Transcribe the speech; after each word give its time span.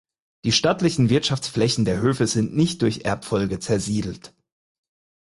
Die 0.45 0.51
stattlichen 0.51 1.11
Wirtschaftsflächen 1.11 1.85
der 1.85 1.99
Höfe 2.01 2.25
sind 2.25 2.55
nicht 2.55 2.81
durch 2.81 3.01
Erbfolge 3.05 3.59
zersiedelt. 3.59 4.33